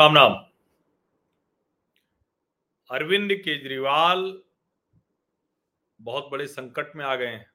राम 0.00 0.16
राम 0.16 0.32
अरविंद 2.90 3.32
केजरीवाल 3.32 4.42
बहुत 6.00 6.28
बड़े 6.32 6.46
संकट 6.46 6.96
में 6.96 7.04
आ 7.04 7.16
गए 7.16 7.26
हैं। 7.26 7.50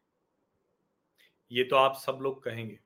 ये 1.51 1.63
तो 1.63 1.75
आप 1.75 1.95
सब 1.95 2.19
लोग 2.21 2.43
कहेंगे। 2.43 2.79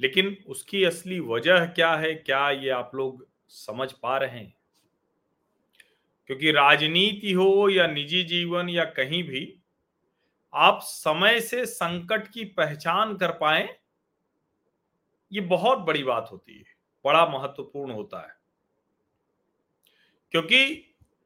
लेकिन 0.00 0.44
उसकी 0.46 0.84
असली 0.84 1.20
वजह 1.20 1.66
क्या 1.66 1.94
है, 1.94 2.14
क्या 2.14 2.50
ये 2.50 2.70
आप 2.70 2.90
लोग 2.94 3.28
समझ 3.48 3.92
पा 3.92 4.18
रहे 4.18 4.38
हैं? 4.38 4.54
क्योंकि 6.26 6.50
राजनीति 6.50 7.32
हो 7.32 7.68
या 7.68 7.86
निजी 7.86 8.24
जीवन 8.24 8.68
या 8.68 8.84
कहीं 8.84 9.24
भी, 9.24 9.60
आप 10.54 10.80
समय 10.82 11.40
से 11.40 11.66
संकट 11.66 12.28
की 12.28 12.44
पहचान 12.44 13.16
कर 13.16 13.30
पाए, 13.30 13.78
ये 15.32 15.40
बहुत 15.40 15.78
बड़ी 15.78 16.02
बात 16.02 16.28
होती 16.32 16.58
है। 16.58 16.71
बड़ा 17.04 17.26
महत्वपूर्ण 17.26 17.92
होता 17.92 18.26
है। 18.28 18.36
क्योंकि 20.30 20.74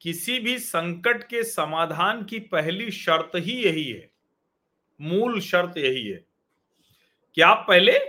किसी 0.01 0.39
भी 0.39 0.59
संकट 0.59 1.27
के 1.27 1.43
समाधान 1.43 2.23
की 2.23 2.39
पहली 2.39 2.91
शर्त 2.91 3.31
ही 3.35 3.65
यही 3.65 3.91
है। 3.91 4.11
मूल 5.01 5.41
शर्त 5.41 5.77
यही 5.77 6.07
है। 6.07 6.25
कि 7.35 7.41
आप 7.41 7.65
पहले 7.67 7.99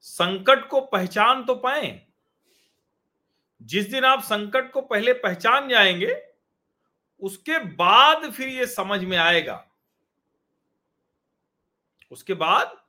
संकट 0.00 0.68
को 0.68 0.80
पहचान 0.80 1.44
तो 1.44 1.54
पाए। 1.54 2.06
जिस 3.62 3.90
दिन 3.90 4.04
आप 4.04 4.20
संकट 4.20 4.72
को 4.72 4.80
पहले 4.80 5.12
पहचान 5.12 5.68
जाएँगे, 5.68 6.22
उसके 7.20 7.58
बाद 7.58 8.32
फिर 8.32 8.48
ये 8.48 8.66
समझ 8.66 9.04
में 9.04 9.16
आएगा। 9.16 9.70
उसके 12.10 12.34
बाद 12.34 12.84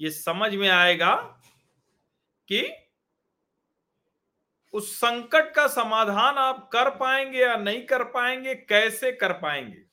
ये 0.00 0.10
समझ 0.10 0.54
में 0.54 0.68
आएगा 0.68 1.14
कि 2.48 2.85
उस 4.74 4.94
संकट 4.96 5.54
का 5.54 5.66
समाधान 5.66 6.36
आप 6.36 6.68
कर 6.72 6.90
पाएँगे 6.90 7.38
या 7.38 7.56
नहीं 7.56 7.86
कर 7.86 8.04
पाएँगे, 8.04 8.54
कैसे 8.54 9.12
कर 9.12 9.32
पाएँगे? 9.32 9.84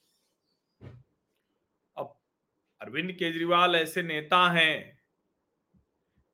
अब 1.98 2.16
अरविंद 2.82 3.12
केजरीवाल 3.12 3.76
ऐसे 3.76 4.04
नेता 4.04 4.50
हैं 4.52 5.00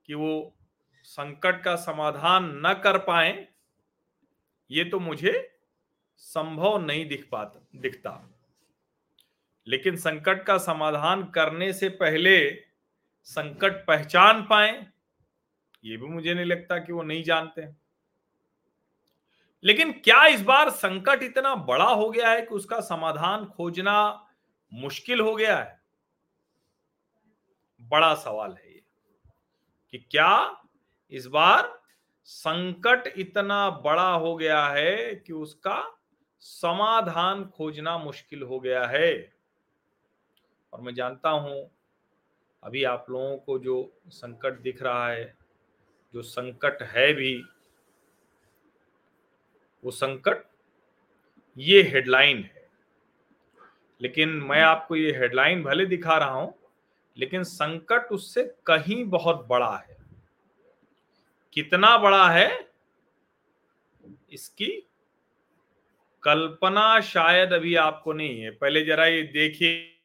कि 0.06 0.14
वो 0.14 0.56
संकट 1.04 1.64
का 1.64 1.76
समाधान 1.76 2.52
न 2.66 2.74
कर 2.74 2.98
पाए, 2.98 3.48
ये 4.72 4.84
तो 4.84 5.00
मुझे 5.00 5.56
संभव 6.18 6.78
नहीं 6.78 7.08
दिख 7.08 7.28
पाता, 7.32 7.68
दिखता। 7.76 8.12
लेकिन 9.68 9.96
संकट 9.96 10.44
का 10.44 10.58
समाधान 10.58 11.24
करने 11.26 11.72
से 11.74 11.90
पहले 11.90 12.50
संकट 13.24 13.86
पहचान 13.88 14.42
पाए, 14.42 14.72
ये 15.84 15.98
भी 15.98 16.06
मुझे 16.06 16.34
नहीं 16.34 16.46
लगता 16.46 16.78
कि 16.80 16.94
वो 16.94 17.04
नहीं 17.04 17.24
जानते। 17.24 17.79
लेकिन 19.64 19.92
क्या 19.92 20.26
इस 20.26 20.42
बार 20.42 20.70
संकट 20.70 21.24
इतना 21.24 21.56
बड़ा 21.56 21.90
हो 21.90 22.10
गया 22.10 22.30
है 22.30 22.42
कि 22.42 22.56
उसका 22.56 22.80
समाधान 22.80 23.46
खोजना 23.46 24.28
मुश्किल 24.74 25.20
हो 25.20 25.36
गया 25.36 25.58
है? 25.58 25.82
बड़ा 27.82 28.14
सवाल 28.16 28.52
है 28.52 28.74
ये 28.74 28.82
कि 29.92 29.98
क्या 29.98 30.62
इस 31.12 31.26
बार 31.26 31.82
संकट 32.24 33.14
इतना 33.18 33.70
बड़ा 33.70 34.12
हो 34.12 34.36
गया 34.36 34.68
है 34.68 35.16
कि 35.16 35.34
उसका 35.34 35.98
समाधान 36.40 37.46
खोजना 37.46 37.98
मुश्किल 37.98 38.44
हो 38.44 38.60
गया 38.60 38.86
है? 38.86 39.34
और 40.74 40.82
मैं 40.82 40.94
जानता 40.94 41.30
हूँ, 41.30 41.72
अभी 42.64 42.84
आप 42.84 43.06
लोगों 43.10 43.38
को 43.38 43.60
जो 43.60 44.02
संकट 44.08 44.62
दिख 44.62 44.82
रहा 44.82 45.08
है, 45.10 45.38
जो 46.14 46.22
संकट 46.22 46.84
है 46.84 47.14
भी 47.14 47.44
वो 49.84 49.92
संकट, 49.92 50.44
ये 51.58 51.82
हेडलाइन 51.84 52.38
है। 52.38 52.70
लेकिन 54.02 54.30
मैं 54.30 54.62
आपको 54.62 54.96
ये 54.96 55.12
हेडलाइन 55.12 55.64
भले 55.64 55.86
दिखा 55.86 56.18
रहा 56.18 56.30
हूँ, 56.30 56.56
लेकिन 57.18 57.44
संकट 57.44 58.12
उससे 58.12 58.56
कहीं 58.66 59.06
बहुत 59.06 59.48
बड़ा 59.48 59.78
है। 59.78 59.98
कितना 61.54 61.98
बड़ा 61.98 62.30
है? 62.30 62.70
इसकी 64.32 64.88
कल्पना 66.24 67.02
शायद 67.02 67.54
अभी 67.54 67.76
आपको 67.76 68.14
नहीं 68.14 68.42
है। 68.42 68.52
पहले 68.52 68.86
जरा 68.86 69.06
ये 69.06 69.24
देखिए। 69.24 69.99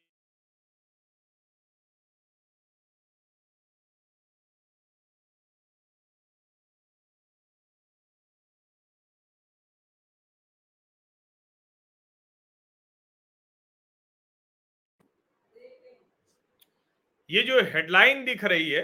ये 17.35 17.41
जो 17.43 17.59
हेडलाइन 17.63 18.23
दिख 18.25 18.43
रही 18.43 18.69
है, 18.69 18.83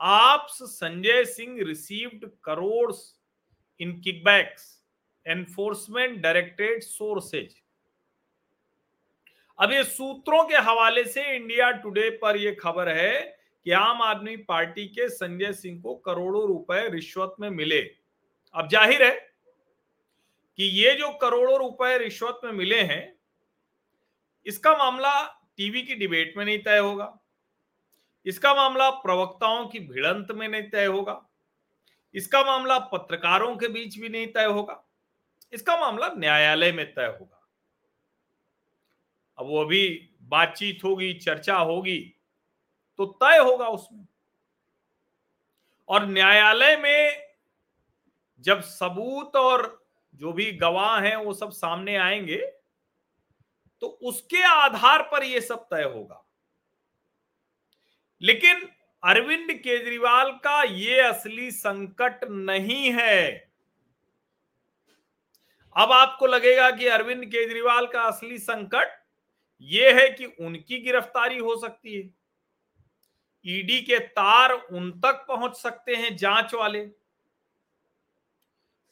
AAP's 0.00 0.58
Sanjay 0.64 1.24
Singh 1.24 1.62
received 1.66 2.28
crore 2.44 2.92
in 3.80 3.92
kickbacks 4.00 4.66
enforcement 5.26 6.20
directorate 6.22 6.82
sources 6.82 7.54
अब 9.58 9.72
ये 9.72 9.82
सूत्रों 9.86 10.44
के 10.44 10.56
हवाले 10.68 11.04
से 11.04 11.24
इंडिया 11.36 11.70
टुडे 11.80 12.08
पर 12.18 12.36
यह 12.36 12.56
खबर 12.60 12.88
है 12.88 13.20
कि 13.66 13.70
आम 13.72 14.02
आदमी 14.02 14.36
पार्टी 14.44 14.86
के 14.88 15.08
संजय 15.10 15.52
सिंह 15.54 15.80
को 15.82 15.94
करोड़ों 16.06 16.46
रुपए 16.48 16.88
रिश्वत 16.90 17.34
में 17.40 17.50
मिले। 17.50 17.80
अब 18.54 18.68
ज़ाहिर 18.68 19.02
है 19.02 19.14
कि 20.58 20.64
ये 20.76 20.92
जो 20.94 21.12
करोड़ों 21.18 21.58
रुपए 21.58 21.96
रिश्वत 21.98 22.40
में 22.44 22.52
मिले 22.52 22.80
हैं, 22.82 23.14
इसका 24.46 24.76
मामला 24.78 25.20
टीवी 25.62 25.82
की 25.82 25.94
डिबेट 25.94 26.34
में 26.36 26.44
नहीं 26.44 26.58
तय 26.58 26.78
होगा। 26.78 27.18
इसका 28.26 28.54
मामला 28.54 28.90
प्रवक्ताओं 28.90 29.66
की 29.66 29.80
भिड़ंत 29.80 30.30
में 30.30 30.48
नहीं 30.48 30.70
तय 30.70 30.84
होगा। 30.84 31.30
इसका 32.14 32.44
मामला 32.44 32.78
पत्रकारों 32.78 33.56
के 33.56 33.68
बीच 33.68 33.98
भी 33.98 34.08
नहीं 34.08 34.26
तय 34.26 34.44
होगा। 34.44 34.84
इसका 35.52 35.76
मामला 35.80 36.08
न्यायालय 36.08 36.72
में 36.72 36.94
तय 36.94 37.06
होगा। 37.20 37.48
अब 39.38 39.46
वो 39.46 39.64
अभी 39.64 40.10
बातचीत 40.22 40.84
होगी, 40.84 41.14
चर्चा 41.14 41.56
होगी 41.56 42.14
तो 42.98 43.06
तय 43.06 43.38
होगा 43.38 43.68
उसमें। 43.68 44.06
और 45.88 46.06
न्यायालय 46.06 46.76
में 46.76 47.26
जब 48.40 48.60
सबूत 48.60 49.36
और 49.36 49.86
जो 50.14 50.32
भी 50.32 50.52
गवाह 50.52 51.00
हैं, 51.00 51.16
वो 51.16 51.34
सब 51.34 51.50
सामने 51.50 51.96
आएँगे 51.96 52.61
तो 53.82 53.86
उसके 53.86 54.42
आधार 54.42 55.02
पर 55.02 55.24
यह 55.24 55.40
सब 55.40 55.66
तय 55.70 55.82
होगा। 55.82 56.24
लेकिन 58.22 58.68
अरविंद 59.04 59.52
केजरीवाल 59.52 60.30
का 60.30 60.62
ये 60.62 61.00
असली 61.00 61.50
संकट 61.50 62.20
नहीं 62.30 62.92
है। 62.92 63.50
अब 65.76 65.92
आपको 65.92 66.26
लगेगा 66.26 66.70
कि 66.70 66.86
अरविंद 66.86 67.24
केजरीवाल 67.24 67.86
का 67.86 68.02
असली 68.02 68.38
संकट 68.38 69.04
यह 69.60 70.00
है 70.00 70.10
कि 70.10 70.24
उनकी 70.24 70.78
गिरफ्तारी 70.78 71.38
हो 71.38 71.56
सकती 71.56 71.94
है। 71.94 72.14
ईडी 73.46 73.80
के 73.80 73.98
तार 73.98 74.52
उन 74.52 74.90
तक 74.92 75.24
पहुँच 75.28 75.56
सकते 75.56 75.94
हैं 75.94 76.16
जाँच 76.16 76.54
वाले। 76.54 76.90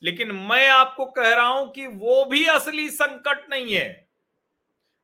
लेकिन 0.03 0.33
मैं 0.33 0.69
आपको 0.69 1.07
कह 1.07 1.35
रहा 1.35 1.49
हूँ 1.49 1.73
कि 1.73 1.87
वो 1.87 2.25
भी 2.25 2.47
असली 2.47 2.91
संकट 2.91 3.51
नहीं 3.51 3.75
है। 3.75 4.10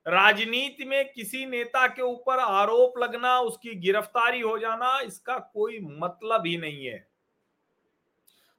राजनीति 0.07 0.85
में 0.85 1.13
किसी 1.13 1.47
नेता 1.47 1.87
के 1.87 2.03
ऊपर 2.03 2.39
आरोप 2.39 2.99
लगना, 2.99 3.41
उसकी 3.41 3.75
गिरफ्तारी 3.75 4.41
हो 4.41 4.59
जाना, 4.59 5.01
इसका 5.01 5.39
कोई 5.39 5.79
मतलब 5.81 6.47
ही 6.47 6.57
नहीं 6.57 6.87
है। 6.87 7.09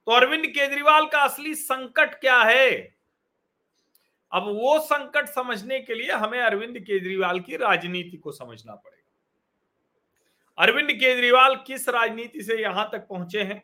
तो 0.06 0.12
अरविंद 0.12 0.46
केजरीवाल 0.46 1.06
का 1.06 1.20
असली 1.20 1.56
संकट 1.56 2.14
क्या 2.14 2.42
है? 2.42 2.98
अब 4.34 4.44
वो 4.44 4.80
संकट 4.80 5.26
समझने 5.26 5.80
के 5.80 5.96
लिए 5.96 6.12
हमें 6.12 6.40
अरविंद 6.40 6.80
केजरीवाल 6.80 7.40
की 7.40 7.58
राजनीति 7.58 8.18
को 8.18 8.32
समझना 8.32 8.76
पड़ेगा। 8.76 8.98
अरविंद 10.64 10.92
केजरीवाल 10.92 11.56
किस 11.56 11.90
राजनीति 11.90 12.42
से 12.42 12.62
यहाँ 12.62 12.90
तक 12.92 13.08
पहुँचे 13.08 13.42
हैं? 13.42 13.64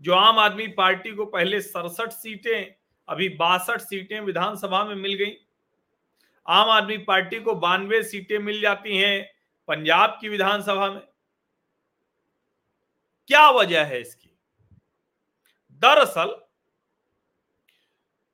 जो 0.00 0.14
आम 0.14 0.38
आदमी 0.38 0.66
पार्टी 0.66 1.10
को 1.10 1.26
पहले 1.26 1.60
सड़सठ 1.60 2.10
सीटें, 2.10 2.74
अभी 3.08 3.28
बासठ 3.28 3.80
सीटें 3.80 4.20
विधानसभा 4.20 4.84
में 4.84 4.94
मिल 4.94 5.14
गई। 5.14 5.47
आम 6.48 6.70
आदमी 6.70 6.98
पार्टी 6.98 7.40
को 7.40 7.54
बानवे 7.54 8.02
सीटें 8.02 8.38
मिल 8.38 8.60
जाती 8.60 8.98
हैं 8.98 9.32
पंजाब 9.68 10.18
की 10.20 10.28
विधानसभा 10.28 10.90
में। 10.90 11.02
क्या 13.26 13.50
वजह 13.50 13.84
है 13.84 14.00
इसकी? 14.00 14.30
दरअसल, 15.72 16.42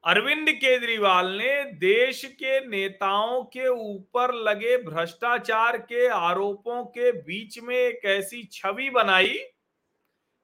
अरविंद 0.04 0.50
केजरीवाल 0.50 1.26
ने 1.26 1.64
देश 1.64 2.24
के 2.24 2.66
नेताओं 2.66 3.44
के 3.44 3.68
ऊपर 3.68 4.34
लगे 4.34 4.78
भ्रष्टाचार 4.78 5.78
के 5.78 6.08
आरोपों 6.08 6.84
के 6.84 7.12
बीच 7.12 7.58
में 7.58 7.76
एक 7.76 8.04
ऐसी 8.04 8.44
छवि 8.44 8.90
बनाई 8.90 9.38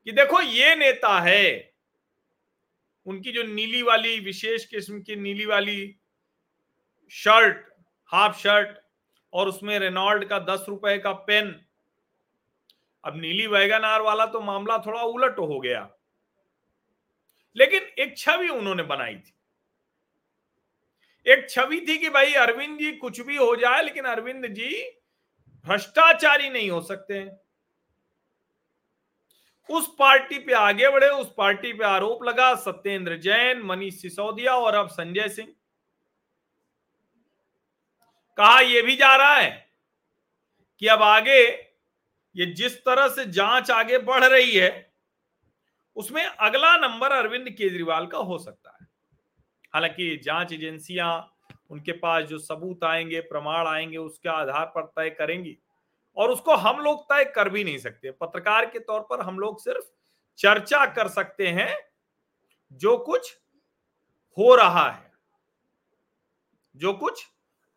कि 0.04 0.12
देखो, 0.12 0.40
ये 0.40 0.76
नेता 0.76 1.20
है, 1.20 1.74
उनकी 3.06 3.32
जो 3.32 3.42
नीली 3.42 3.82
वाली, 3.82 4.20
विशेष 4.20 4.64
किस्म 4.64 5.02
की 5.02 5.16
नीली 5.16 5.46
वाली 5.46 5.99
शर्ट, 7.10 7.64
हाफ़ 8.06 8.38
शर्ट 8.38 8.78
और 9.32 9.48
उसमें 9.48 9.78
रेनॉल्ड 9.78 10.24
का 10.24 10.38
दस 10.38 10.66
रुपए 10.68 10.98
का 10.98 11.12
पेन। 11.12 11.64
अब 13.04 13.16
नीली 13.16 13.46
वैगन 13.46 13.80
आर 13.80 14.00
वाला 14.00 14.26
तो 14.26 14.40
मामला 14.40 14.78
थोड़ा 14.78 15.02
उलट 15.02 15.38
हो 15.38 15.60
गया। 15.60 15.90
लेकिन 17.56 17.82
एक 17.82 18.18
छवि 18.18 18.48
उन्होंने 18.48 18.82
बनाई 18.82 19.16
थी। 19.16 19.34
एक 21.26 21.50
छवि 21.50 21.86
थी 21.88 21.98
कि 21.98 22.10
भाई 22.10 22.32
अरविंद 22.32 22.78
जी 22.78 22.92
कुछ 22.92 23.20
भी 23.20 23.36
हो 23.36 23.56
जाए, 23.56 23.82
लेकिन 23.82 24.04
अरविंद 24.04 24.46
जी 24.46 24.90
भ्रष्टाचारी 25.66 26.50
नहीं 26.50 26.70
हो 26.70 26.80
सकते। 26.80 27.14
हैं 27.14 27.40
उस 29.70 29.96
पार्टी 29.98 30.38
पे 30.38 30.52
आगे 30.52 30.88
बढ़े, 30.88 31.08
उस 31.08 31.34
पार्टी 31.38 31.72
पे 31.72 31.84
आरोप 31.84 32.22
लगा, 32.22 32.54
सत्येंद्र 32.54 33.16
जैन, 33.16 33.62
मनीष 33.62 34.02
सिसोदिया 34.02 34.54
और 34.54 34.74
अब 34.74 34.88
संजय 34.88 35.28
सिंह। 35.28 35.54
कहा 38.38 38.60
यह 38.60 38.82
भी 38.82 38.96
जा 38.96 39.14
रहा 39.16 39.34
है 39.34 39.50
कि 40.82 40.86
अब 40.86 41.02
आगे 41.02 41.40
ये 42.34 42.46
जिस 42.46 42.76
तरह 42.78 43.08
से 43.08 43.24
जाँच 43.26 43.70
आगे 43.70 43.98
बढ़ 43.98 44.24
रही 44.24 44.56
है, 44.56 44.92
उसमें 45.96 46.24
अगला 46.24 46.76
नंबर 46.76 47.12
अरविंद 47.12 47.48
केजरीवाल 47.48 48.06
का 48.06 48.18
हो 48.18 48.38
सकता 48.38 48.76
है। 48.80 48.86
हालाँकि 49.74 50.16
जाँच 50.24 50.52
एजेंसियाँ 50.52 51.36
उनके 51.70 51.92
पास 51.92 52.24
जो 52.24 52.38
सबूत 52.38 52.84
आएँगे, 52.84 53.20
प्रमाण 53.20 53.66
आएँगे, 53.66 53.96
उसके 53.96 54.28
आधार 54.28 54.66
पर 54.66 54.86
तय 54.86 55.10
करेंगी 55.10 55.56
और 56.16 56.30
उसको 56.30 56.54
हम 56.56 56.80
लोग 56.80 57.04
तय 57.04 57.24
कर 57.24 57.48
भी 57.48 57.64
नहीं 57.64 57.78
सकते। 57.78 58.10
पत्रकार 58.10 58.66
के 58.66 58.78
तौर 58.78 59.00
पर 59.00 59.20
हम 59.20 59.38
लोग 59.38 59.60
सिर्फ़ 59.60 59.84
चर्चा 60.38 60.84
कर 60.86 61.08
सकते 61.08 61.48
हैं 61.48 61.74
जो 62.72 62.96
कुछ 62.98 63.36
हो 64.38 64.54
रहा 64.54 64.88
है, 64.90 65.12
जो 66.76 66.92
कुछ 66.92 67.24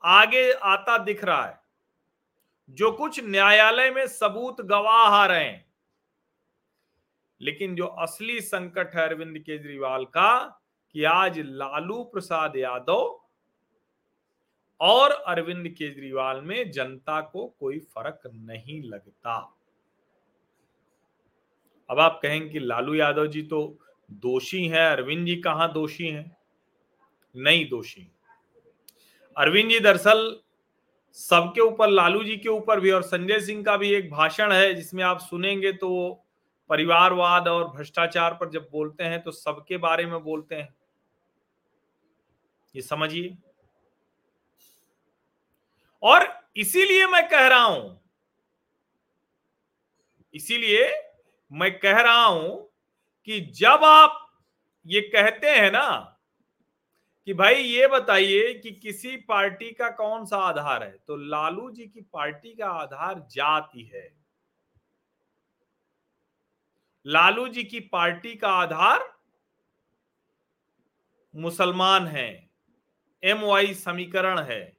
आगे 0.06 0.52
आता 0.52 0.98
दिख 0.98 1.24
रहा 1.24 1.46
है। 1.46 1.64
जो 2.70 2.92
कुछ 2.92 3.20
न्यायालय 3.24 3.92
में 3.92 4.08
सबूत 4.08 4.62
गवाह 4.62 5.08
आ 5.08 5.26
रहे। 5.26 5.44
हैं 5.44 5.74
लेकिन 7.42 7.76
जो 7.76 7.86
असली 7.86 8.42
संकट 8.42 8.96
है 8.96 9.08
अरविंद 9.08 9.40
केजरीवाल 9.40 10.06
का 10.06 10.62
कि 10.92 11.04
आज 11.04 11.40
लालू 11.40 12.04
प्रसाद 12.04 12.56
यादव 12.56 13.20
और 14.82 15.12
अरविंद 15.12 15.70
केजरीवाल 15.70 16.42
में 16.42 16.72
जनता 16.72 17.22
को 17.22 17.48
कोई 17.60 17.80
फ़र्क 17.80 18.22
नहीं 18.34 18.84
लगता। 18.84 19.56
अब 21.90 22.00
आप 22.00 22.20
कहेंगे 22.24 22.50
कि 22.50 22.60
लालू 22.60 22.94
यादव 22.94 23.28
जी 23.28 23.44
तो 23.44 23.80
दोषी 24.12 24.68
हैं, 24.68 24.86
अरविंद 24.86 25.28
जी 25.28 25.36
कहाँ 25.36 25.74
दोषी 25.74 26.08
हैं? 26.08 26.38
नहीं 27.36 27.70
दोषी। 27.70 28.13
अरविंद 29.38 29.70
जी 29.70 29.80
दरअसल 29.80 30.40
सबके 31.18 31.62
ऊपर, 31.62 31.90
लालू 31.90 32.24
जी 32.24 32.36
के 32.38 32.50
ऊपर 32.50 32.80
भी 32.80 32.92
और 32.92 33.02
संजय 33.04 33.40
सिंह 33.40 33.64
का 33.64 33.76
भी 33.78 33.94
एक 33.94 34.10
भाषण 34.12 34.52
है, 34.52 34.74
जिसमें 34.74 35.04
आप 35.04 35.20
सुनेंगे 35.20 35.72
तो 35.74 35.90
परिवारवाद 36.70 37.48
और 37.48 37.68
भ्रष्टाचार 37.68 38.34
पर 38.34 38.50
जब 38.50 38.68
बोलते 38.72 39.04
हैं 39.04 39.22
तो 39.24 39.32
सबके 39.32 39.78
बारे 39.78 40.06
में 40.06 40.24
बोलते 40.24 40.56
हैं। 40.56 40.74
ये 42.76 42.82
समझिए। 42.82 43.38
और 46.04 46.28
इसीलिए 46.58 47.06
मैं 47.08 47.28
कह 47.30 47.48
रहा 47.48 47.64
हूँ, 47.64 48.00
इसीलिए 50.34 50.90
मैं 51.52 51.78
कह 51.80 52.00
रहा 52.00 52.26
हूँ 52.26 52.70
कि 53.28 53.40
जब 53.56 53.84
आप 53.84 54.20
ये 54.86 55.02
कहते 55.04 55.50
हैं 55.50 55.72
ना 55.72 56.13
कि 57.28 57.34
भाई 57.34 57.56
ये 57.56 57.88
बताइए 57.88 58.54
कि 58.54 58.72
किसी 58.72 59.18
पार्टी 59.18 59.72
का 59.72 59.90
कौन 59.90 60.26
सा 60.26 60.38
आधार 60.38 60.84
है? 60.84 60.98
तो 61.08 61.16
लालू 61.16 61.72
जी 61.72 61.88
की 61.88 62.02
पार्टी 62.02 62.56
का 62.56 62.68
आधार 62.68 63.28
जाति 63.32 63.92
है। 63.96 64.18
लालू 67.06 67.48
जी 67.48 67.64
की 67.64 67.80
पार्टी 67.80 68.36
का 68.36 68.50
आधार 68.50 69.14
मुसलमान 71.36 72.08
है। 72.08 72.50
एम 73.24 73.42
वाई 73.42 73.74
समीकरण 73.74 74.40
है। 74.40 74.78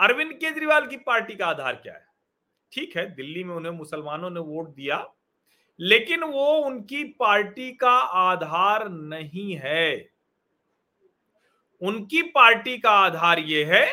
अरविंद 0.00 0.32
केजरीवाल 0.32 0.86
की 0.86 0.96
पार्टी 0.96 1.34
का 1.34 1.46
आधार 1.46 1.74
क्या 1.74 1.94
है? 1.94 2.06
ठीक 2.72 2.96
है, 2.96 3.14
दिल्ली 3.14 3.44
में 3.44 3.54
उन्हें 3.54 3.72
मुसलमानों 3.72 4.30
ने 4.30 4.40
वोट 4.40 4.68
दिया, 4.68 5.14
लेकिन 5.80 6.24
वो 6.24 6.56
उनकी 6.58 7.04
पार्टी 7.04 7.72
का 7.72 7.98
आधार 7.98 8.88
नहीं 8.88 9.56
है। 9.56 10.11
उनकी 11.82 12.22
पार्टी 12.22 12.78
का 12.78 12.90
आधार 12.90 13.38
ये 13.38 13.64
है 13.64 13.86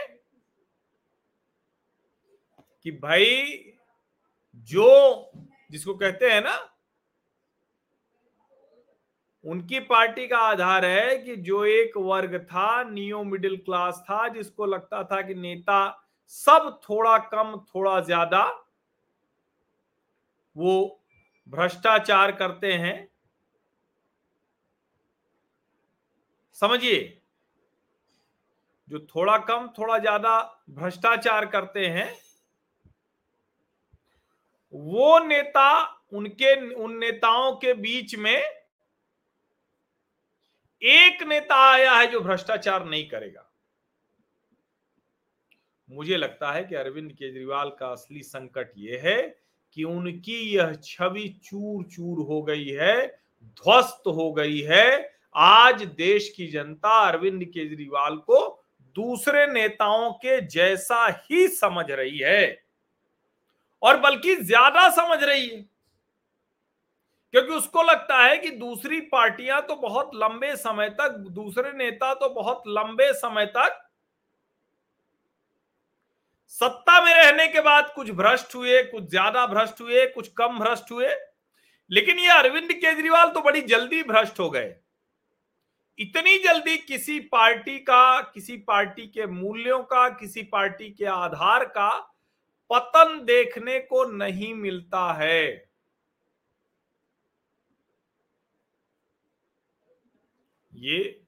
कि 2.85 2.91
भाई 2.91 3.73
जो 4.69 5.31
जिसको 5.71 5.93
कहते 5.93 6.29
हैं 6.29 6.41
ना, 6.41 6.57
उनकी 9.45 9.79
पार्टी 9.79 10.27
का 10.27 10.37
आधार 10.37 10.85
है 10.85 11.17
कि 11.17 11.35
जो 11.35 11.63
एक 11.65 11.97
वर्ग 11.97 12.37
था 12.43 12.83
नियो 12.83 13.23
मिडिल 13.23 13.57
क्लास 13.57 14.03
था, 14.09 14.27
जिसको 14.27 14.65
लगता 14.65 15.03
था 15.03 15.21
कि 15.21 15.35
नेता 15.35 16.05
सब 16.27 16.79
थोड़ा 16.89 17.17
कम, 17.17 17.57
थोड़ा 17.75 17.99
ज़्यादा 18.01 18.43
वो 20.55 21.01
भ्रष्टाचार 21.47 22.31
करते 22.31 22.73
हैं। 22.73 23.07
समझिए? 26.53 27.18
जो 28.89 28.99
थोड़ा 28.99 29.37
कम, 29.37 29.67
थोड़ा 29.77 29.97
ज़्यादा 29.97 30.63
भ्रष्टाचार 30.69 31.45
करते 31.45 31.85
हैं, 31.87 32.11
वो 34.73 35.19
नेता 35.19 35.71
उनके, 36.13 36.73
उन 36.73 36.97
नेताओं 36.97 37.55
के 37.55 37.73
बीच 37.73 38.15
में 38.15 38.41
एक 40.81 41.23
नेता 41.23 41.55
आया 41.71 41.93
है 41.93 42.07
जो 42.07 42.19
भ्रष्टाचार 42.21 42.85
नहीं 42.85 43.07
करेगा। 43.09 43.45
मुझे 45.89 46.17
लगता 46.17 46.51
है 46.51 46.63
कि 46.63 46.75
अरविंद 46.75 47.11
केजरीवाल 47.11 47.69
का 47.69 47.87
असली 47.87 48.21
संकट 48.21 48.71
यह 48.77 49.01
है 49.03 49.21
कि 49.73 49.83
उनकी 49.83 50.39
यह 50.55 50.73
छवि 50.83 51.27
चूर 51.43 51.83
चूर 51.85 52.19
हो 52.27 52.41
गई 52.43 52.67
है, 52.69 53.07
ध्वस्त 53.43 54.07
हो 54.07 54.31
गई 54.33 54.59
है। 54.61 55.13
आज 55.35 55.83
देश 55.83 56.29
की 56.37 56.47
जनता 56.47 56.89
अरविंद 57.07 57.43
केजरीवाल 57.45 58.17
को 58.17 58.58
दूसरे 58.99 59.45
नेताओं 59.47 60.11
के 60.15 60.39
जैसा 60.47 61.05
ही 61.23 61.47
समझ 61.49 61.89
रही 61.91 62.17
है 62.19 62.45
और 63.81 63.97
बल्कि 63.99 64.35
ज़्यादा 64.37 64.89
समझ 64.91 65.23
रही 65.23 65.47
है। 65.47 65.61
क्योंकि 67.33 67.53
उसको 67.53 67.81
लगता 67.83 68.17
है 68.17 68.37
कि 68.37 68.49
दूसरी 68.51 68.99
पार्टियाँ 69.07 69.61
तो 69.61 69.75
बहुत 69.77 70.11
लंबे 70.15 70.55
समय 70.57 70.89
तक, 70.91 71.09
दूसरे 71.09 71.71
नेता 71.73 72.13
तो 72.13 72.29
बहुत 72.31 72.63
लंबे 72.69 73.11
समय 73.15 73.45
तक 73.47 73.85
सत्ता 76.53 76.99
में 77.01 77.13
रहने 77.13 77.47
के 77.47 77.61
बाद 77.61 77.91
कुछ 77.95 78.09
भ्रष्ट 78.11 78.55
हुए, 78.55 78.81
कुछ 78.83 79.09
ज़्यादा 79.09 79.45
भ्रष्ट 79.47 79.81
हुए, 79.81 80.05
कुछ 80.07 80.27
कम 80.37 80.57
भ्रष्ट 80.59 80.91
हुए। 80.91 81.09
लेकिन 81.91 82.19
ये 82.19 82.29
अरविंद 82.29 82.71
केजरीवाल 82.73 83.29
तो 83.31 83.41
बड़ी 83.41 83.61
जल्दी 83.63 84.01
भ्रष्ट 84.03 84.39
हो 84.39 84.49
गए। 84.49 84.75
इतनी 85.99 86.37
जल्दी 86.37 86.77
किसी 86.77 87.19
पार्टी 87.19 87.79
का, 87.79 88.21
किसी 88.21 88.57
पार्टी 88.57 89.07
के 89.07 89.25
मूल्यों 89.25 89.83
का, 89.83 90.09
किसी 90.09 90.43
पार्टी 90.43 90.89
के 90.91 91.05
आधार 91.05 91.65
का 91.65 92.15
पतन 92.69 93.25
देखने 93.25 93.79
को 93.79 94.05
नहीं 94.05 94.53
मिलता 94.53 95.13
है। 95.13 95.69
ये 100.75 101.21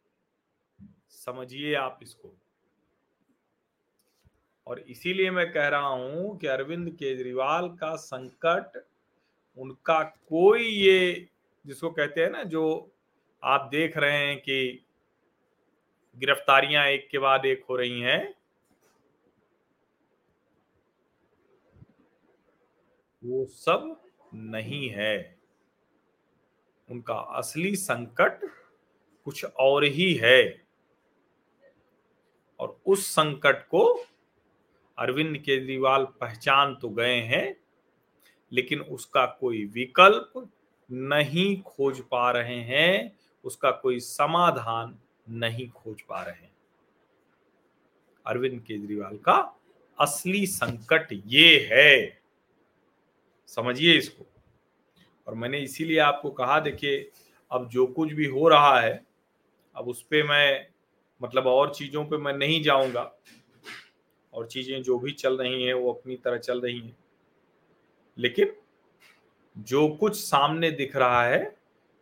समझिए 1.10 1.76
आप 1.76 2.00
इसको। 2.04 2.34
और 4.68 4.80
इसीलिए 4.80 5.32
मैं 5.32 5.52
कह 5.52 5.68
रहा 5.68 5.88
हूँ 5.88 6.38
कि 6.40 6.48
अरविंद 6.48 6.90
केजरीवाल 6.90 7.70
का 7.70 7.96
संकट, 7.96 8.86
उनका 9.58 10.04
कोई 10.04 10.66
ये, 10.66 11.28
जिसको 11.66 11.90
कहते 11.90 12.22
हैं 12.22 12.30
ना, 12.30 12.44
जो 12.44 12.91
आप 13.44 13.68
देख 13.72 13.98
रहे 13.98 14.18
हैं 14.18 14.40
कि 14.40 14.86
गिरफ्तारियाँ 16.18 16.86
एक 16.88 17.08
के 17.10 17.18
बाद 17.18 17.46
एक 17.46 17.64
हो 17.70 17.76
रही 17.76 18.02
हैं। 18.02 18.34
वो 23.24 23.46
सब 23.46 24.02
नहीं 24.34 24.90
है। 24.90 25.40
उनका 26.90 27.16
असली 27.16 27.76
संकट 27.76 28.40
कुछ 29.26 29.46
और 29.46 29.84
ही 29.84 30.14
है। 30.14 30.66
और 32.60 32.82
उस 32.86 33.08
संकट 33.08 33.68
को 33.68 34.06
अरविंद 34.98 35.38
केजरीवाल 35.38 36.06
पहचान 36.06 36.76
तो 36.76 36.90
गए 36.90 37.16
हैं, 37.16 37.56
लेकिन 38.52 38.82
उसका 38.82 39.26
कोई 39.26 39.66
विकल्प 39.66 40.50
नहीं 40.92 41.62
खोज 41.62 42.02
पा 42.02 42.32
रहे 42.32 42.62
हैं। 42.62 43.21
उसका 43.44 43.72
कोई 43.72 44.00
समाधान 44.00 45.00
नहीं 45.30 45.70
खोज 45.70 46.02
पा 46.02 46.24
रहे 46.24 46.36
हैं। 46.36 46.52
अरविंद 48.26 48.62
केजरीवाल 48.62 49.18
का 49.18 49.60
असली 50.00 50.48
संकट 50.48 51.08
ये 51.26 51.70
है। 51.72 52.22
समझिए 53.48 53.98
इसको। 53.98 54.26
और 55.28 55.34
मैंने 55.34 55.60
इसीलिए 55.60 56.00
आपको 56.00 56.32
कहा, 56.32 56.60
देखिए, 56.60 57.12
अब 57.52 57.70
जो 57.70 57.88
कुछ 57.88 58.14
भी 58.14 58.26
हो 58.26 58.48
रहा 58.48 58.80
है, 58.80 59.06
अब 59.76 59.88
उस 59.88 60.02
पर 60.02 60.24
मैं 60.24 60.68
मतलब 61.24 61.48
और 61.48 61.74
चीज़ों 61.74 62.06
पे 62.06 62.18
मैं 62.18 62.34
नहीं 62.34 62.64
जाऊँगा। 62.64 63.16
और 64.34 64.48
चीज़ें 64.48 64.84
जो 64.84 65.00
भी 65.00 65.12
चल 65.12 65.38
रही 65.38 65.64
हैं, 65.64 65.74
वो 65.74 65.94
अपनी 65.94 66.16
तरह 66.16 66.38
चल 66.38 66.62
रही 66.62 66.80
हैं। 66.80 66.98
लेकिन 68.18 68.54
जो 69.58 69.90
कुछ 69.90 70.16
सामने 70.16 70.72
दिख 70.72 70.96
रहा 70.96 71.26
है, 71.26 71.58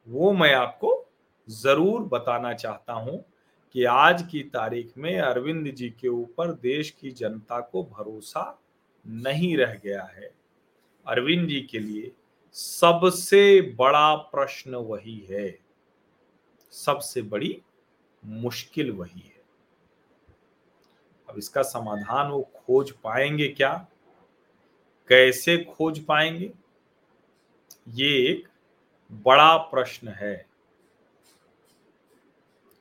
वो 0.08 0.34
मैं 0.34 0.53
आपको 0.53 1.09
ज़रूर 1.50 2.01
बताना 2.01 2.53
चाहता 2.53 2.94
हूँ 2.94 3.25
कि 3.72 3.84
आज 3.84 4.22
की 4.22 4.44
तारीख 4.44 4.91
में 4.98 5.20
अरविंद 5.20 5.68
जी 5.68 5.89
के 5.89 6.08
ऊपर 6.08 6.51
देश 6.51 6.89
की 6.91 7.12
जनता 7.12 7.60
को 7.60 7.84
भरोसा 7.84 8.62
नहीं 9.08 9.58
रह 9.58 9.74
गया 9.74 10.03
है। 10.03 10.32
अरविंद 11.08 11.48
जी 11.48 11.62
के 11.62 11.79
लिए 11.79 12.12
सबसे 12.51 13.62
बड़ा 13.62 14.15
प्रश्न 14.15 14.75
वही 14.75 15.27
है। 15.29 15.60
सबसे 16.72 17.22
बड़ी 17.22 17.62
मुश्किल 18.25 18.91
वही 18.91 19.20
है। 19.20 19.41
अब 21.29 21.38
इसका 21.38 21.62
समाधान 21.62 22.27
वो 22.27 22.41
खोज 22.56 22.91
पाएँगे 22.91 23.48
क्या? 23.48 23.88
कैसे 25.08 25.58
खोज 25.58 26.06
पाएँगे? 26.06 26.51
ये 27.89 28.27
एक 28.27 28.48
बड़ा 29.12 29.58
प्रश्न 29.58 30.08
है। 30.08 30.49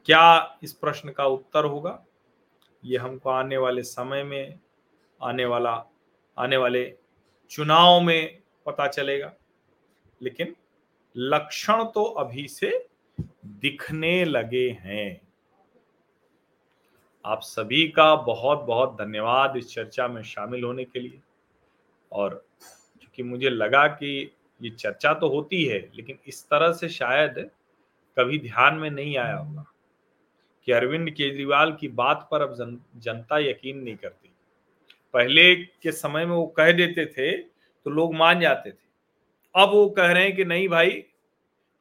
क्या 0.08 0.58
इस 0.62 0.72
प्रश्न 0.72 1.10
का 1.10 1.24
उत्तर 1.24 1.64
होगा? 1.64 2.06
ये 2.84 2.98
हमको 2.98 3.30
आने 3.30 3.56
वाले 3.56 3.82
समय 3.82 4.22
में, 4.22 4.60
आने 5.22 5.44
वाला, 5.44 5.84
आने 6.38 6.56
वाले 6.56 6.94
चुनाव 7.50 8.00
में 8.00 8.42
पता 8.66 8.86
चलेगा। 8.86 9.32
लेकिन 10.22 10.56
लक्षण 11.16 11.84
तो 11.84 12.04
अभी 12.04 12.48
से 12.48 12.88
दिखने 13.46 14.24
लगे 14.24 14.78
हैं। 14.80 15.20
आप 17.24 17.40
सभी 17.40 17.88
का 17.88 18.16
बहुत 18.16 18.58
बहुत 18.58 18.92
धन्यवाद 18.94 19.56
इस 19.56 19.74
चर्चा 19.74 20.08
में 20.08 20.22
शामिल 20.22 20.64
होने 20.64 20.84
के 20.84 21.00
लिए। 21.00 21.20
और 22.12 22.46
क्योंकि 23.00 23.22
मुझे 23.22 23.48
लगा 23.48 23.86
कि 23.86 24.36
ये 24.62 24.70
चर्चा 24.70 25.14
तो 25.14 25.28
होती 25.28 25.64
है, 25.64 25.90
लेकिन 25.94 26.18
इस 26.26 26.44
तरह 26.44 26.72
से 26.72 26.88
शायद 26.88 27.50
कभी 28.18 28.38
ध्यान 28.38 28.74
में 28.74 28.90
नहीं 28.90 29.18
आया 29.18 29.36
होगा। 29.36 29.64
कि 30.66 30.72
अरविंद 30.72 31.10
केजरीवाल 31.10 31.72
की 31.72 31.88
बात 31.90 32.28
पर 32.30 32.42
अब 32.42 32.54
जन, 32.54 32.78
जनता 32.96 33.38
यकीन 33.40 33.78
नहीं 33.78 33.96
करती। 33.96 34.30
पहले 35.14 35.54
के 35.54 35.92
समय 35.92 36.26
में 36.26 36.34
वो 36.34 36.46
कह 36.56 36.72
देते 36.72 37.06
थे 37.08 37.36
तो 37.36 37.90
लोग 37.90 38.14
मान 38.14 38.40
जाते 38.40 38.70
थे। 38.70 38.86
अब 39.54 39.68
वो 39.70 39.88
कह 39.90 40.12
रहे 40.12 40.22
हैं 40.22 40.34
कि 40.36 40.44
नहीं 40.44 40.68
भाई 40.68 41.04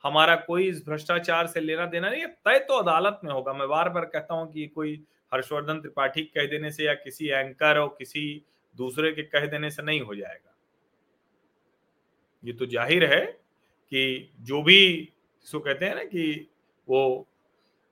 हमारा 0.04 0.36
कोई 0.38 0.68
इस 0.70 0.84
भ्रष्टाचार 0.86 1.48
से 1.48 1.62
लेना 1.62 1.86
देना 1.86 2.10
नहीं 2.10 2.26
तय 2.26 2.60
तो 2.60 2.78
अदालत 2.78 3.20
में 3.24 3.32
होगा। 3.32 3.54
मैं 3.54 3.68
बार 3.70 3.90
बार 3.90 4.06
कहता 4.06 4.34
हूँ 4.34 4.52
कि 4.54 4.66
कोई 4.68 4.94
हर्षवर्धन 5.34 5.80
त्रिपाठी 5.82 6.22
कह 6.26 6.46
देने 6.48 6.72
से 6.72 6.84
या 6.84 6.94
किसी 6.96 7.28
एंकर 7.30 7.78
और 7.78 7.96
किसी 7.98 8.22
दूसरे 8.76 9.12
के 9.12 9.24
कह 9.24 9.46
देने 9.48 9.70
से 9.72 9.84
नहीं 9.84 10.02
हो 10.02 10.16
जाएगा। 10.16 10.56
ये 12.44 12.54
तो 12.54 12.66
ज़ाहिर 12.66 13.06
है 13.14 13.26
कि 13.92 14.34
जो 14.42 14.62
भी 14.64 14.80
इसको 15.46 15.60
कहते 15.60 15.86
हैं 15.86 15.96
ना 15.96 16.04
कि 16.06 16.50
वो 16.88 17.28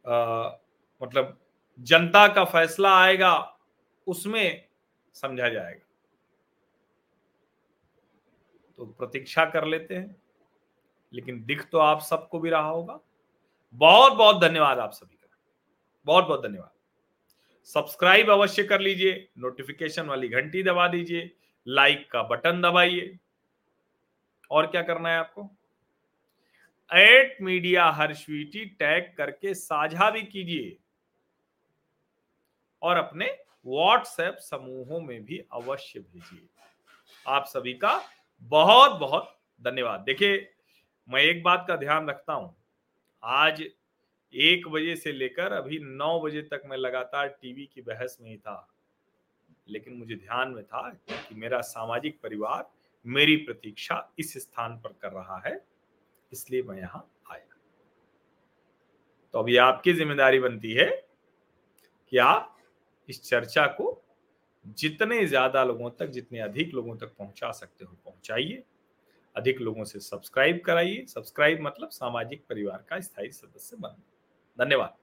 आ, 0.06 0.50
मतलब 1.06 1.42
जनता 1.80 2.28
का 2.28 2.46
फैसला 2.46 2.98
आएगा, 3.02 3.58
उसमें 4.08 4.68
समझा 5.14 5.50
जाएगा। 5.50 5.86
तो 8.78 8.86
प्रतीक्षा 8.86 9.46
कर 9.46 9.66
लेते 9.66 9.96
हैं, 9.96 10.22
लेकिन 11.14 11.46
दिख 11.46 11.70
तो 11.70 11.78
आप 11.78 12.02
सबको 12.02 12.40
भी 12.40 12.50
रहा 12.50 12.70
होगा। 12.70 13.00
बहुत 13.74 14.14
बहुत 14.14 14.42
धन्यवाद 14.42 14.80
आप 14.80 14.92
सभी 14.92 15.16
का। 15.16 15.38
बहुत 16.06 16.26
बहुत 16.26 16.46
धन्यवाद। 16.46 16.72
सब्सक्राइब 17.64 18.30
अवश्य 18.30 18.64
कर 18.64 18.80
लीजिए, 18.80 19.30
नोटिफिकेशन 19.38 20.06
वाली 20.06 20.28
घंटी 20.28 20.64
दबा 20.64 20.88
दीजिए, 20.88 21.36
लाइक 21.68 22.12
का 22.12 22.24
बटन 22.24 22.62
दबाइए। 22.62 23.20
और 24.52 24.68
क्या 24.68 24.82
करना 24.82 25.10
है 25.10 25.18
आपको? 25.18 25.52
एट 26.94 27.38
मीडिया 27.42 27.86
हर्षवीटी 27.86 28.66
टैग 28.66 29.16
करके 29.18 29.54
साझा 29.54 30.12
भी 30.12 30.22
कीजिए। 30.24 30.78
और 32.86 32.98
अपने 32.98 33.26
व्हाट्सएप 33.68 34.38
समूहों 34.42 35.00
में 35.02 35.24
भी 35.26 35.38
अवश्य 35.54 36.00
भेजिए। 36.00 36.48
आप 37.26 37.46
सभी 37.48 37.74
का 37.76 38.02
बहुत 38.52 39.00
बहुत 39.00 39.32
धन्यवाद। 39.62 40.00
देखिए, 40.02 40.48
मैं 41.08 41.22
एक 41.22 41.42
बात 41.44 41.66
का 41.68 41.76
ध्यान 41.78 42.10
रखता 42.10 42.34
हूँ। 42.34 42.56
आज 43.24 43.62
एक 44.34 44.68
बजे 44.68 44.96
से 44.96 45.12
लेकर 45.12 45.54
अभी 45.54 45.80
नौ 45.82 46.20
बजे 46.20 46.42
तक 46.44 46.62
मैं 46.66 46.78
लगातार 46.78 47.28
टीवी 47.42 47.66
की 47.66 47.82
बहस 47.82 48.18
में 48.22 48.30
ही 48.30 48.38
था। 48.38 48.68
लेकिन 49.68 49.94
मुझे 49.94 50.16
ध्यान 50.16 50.50
में 50.50 50.64
था 50.64 50.90
कि 51.10 51.36
मेरा 51.36 51.62
सामाजिक 51.64 52.20
परिवार 52.24 52.70
मेरी 53.06 53.36
प्रतीक्षा 53.38 53.96
इस 54.20 54.34
स्थान 54.40 54.78
पर 54.78 54.94
कर 55.02 55.12
रहा 55.12 55.42
है, 55.46 55.60
इसलिए 56.32 56.62
मैं 56.64 56.78
यहाँ 56.78 57.08
आया। 57.32 57.56
तो 59.34 59.40
अभी 59.40 59.58
आपकी 59.60 59.94
ज़िम्मेदारी 59.94 60.40
बनती 60.40 60.74
है 60.74 60.90
कि 62.12 62.18
आप 62.20 62.55
इस 63.10 63.24
चर्चा 63.24 63.66
को 63.68 64.02
जितने 64.78 65.26
ज़्यादा 65.26 65.64
लोगों 65.64 65.90
तक, 65.90 66.08
जितने 66.08 66.40
अधिक 66.40 66.74
लोगों 66.74 66.96
तक 66.98 67.14
पहुँचा 67.20 67.52
सकते 67.52 67.86
हो, 67.86 67.96
पहुंचाइए। 68.06 68.64
अधिक 69.36 69.62
लोगों 69.62 69.84
से 69.84 70.00
सब्सक्राइब 70.00 70.62
कराइए। 70.66 71.06
सब्सक्राइब 71.06 71.62
मतलब 71.62 71.90
सामाजिक 71.90 72.44
परिवार 72.50 72.86
का 72.90 73.00
स्थायी 73.00 73.32
सदस्य 73.32 73.78
बन 73.78 74.02
धन्यवाद। 74.58 74.96